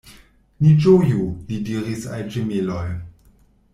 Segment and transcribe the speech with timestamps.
[0.65, 2.85] Ni ĝoju, li diris al ĝemeloj.